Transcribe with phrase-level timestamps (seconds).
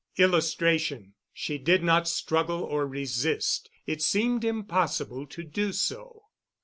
[0.17, 3.69] [Illustration: "She did not struggle or resist.
[3.85, 6.23] It seemed impossible to do so."